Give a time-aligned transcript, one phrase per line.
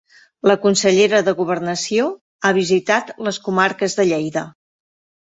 [0.51, 2.07] La consellera de Governació
[2.49, 4.45] ha visitat les comarques de Lleida.